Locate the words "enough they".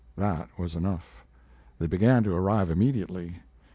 0.75-1.85